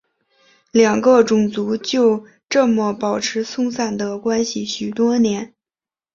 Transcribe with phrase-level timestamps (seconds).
[0.71, 5.53] 两个种族就这么保持松散的关系许多年。